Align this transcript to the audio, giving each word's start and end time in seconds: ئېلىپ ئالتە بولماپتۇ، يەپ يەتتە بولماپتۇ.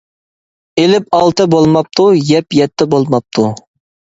ئېلىپ 0.83 1.13
ئالتە 1.17 1.47
بولماپتۇ، 1.55 2.07
يەپ 2.31 2.59
يەتتە 2.63 2.89
بولماپتۇ. 2.97 3.47